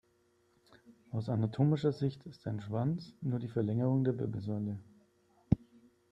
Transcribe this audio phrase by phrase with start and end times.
[1.11, 4.79] Aus anatomischer Sicht ist ein Schwanz nur die Verlängerung der Wirbelsäule.